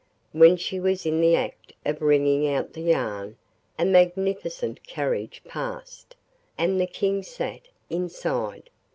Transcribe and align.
When 0.31 0.57
she 0.57 0.79
was 0.79 1.05
in 1.05 1.21
the 1.21 1.35
act 1.35 1.73
of 1.85 2.01
wringing 2.01 2.47
out 2.47 2.73
the 2.73 2.81
yarn 2.81 3.37
a 3.77 3.85
magnificent 3.85 4.81
carriage 4.87 5.43
passed, 5.45 6.15
and 6.57 6.81
the 6.81 6.87
King 6.87 7.21
sat 7.21 7.67
inside. 7.87 8.71